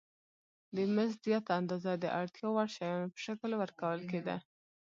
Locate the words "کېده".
4.09-4.35